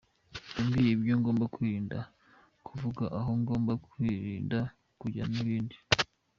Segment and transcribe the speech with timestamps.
[0.55, 1.99] Yambwiye ibyo ngomba kwirinda
[2.65, 4.59] kuvuga, aho ngomba kwirinda
[4.99, 5.77] kujya …n’ibindi.